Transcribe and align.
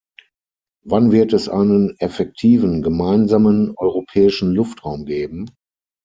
Wann 0.83 1.11
wird 1.11 1.31
es 1.31 1.47
einen 1.47 1.95
effektiven 1.99 2.81
gemeinsamen 2.81 3.75
europäischen 3.77 4.51
Luftraum 4.51 5.05
geben? 5.05 5.47